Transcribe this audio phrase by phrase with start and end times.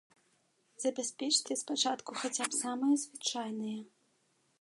[0.85, 3.79] Забяспечце спачатку хаця б самыя звычайныя.